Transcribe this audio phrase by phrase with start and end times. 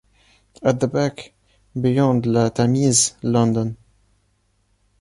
[0.63, 1.31] At the back,
[1.79, 3.77] beyond La Tamise, London.